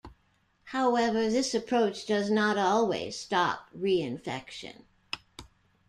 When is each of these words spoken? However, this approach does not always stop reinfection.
However, 0.63 1.29
this 1.29 1.53
approach 1.53 2.07
does 2.07 2.31
not 2.31 2.57
always 2.57 3.15
stop 3.19 3.67
reinfection. 3.71 4.85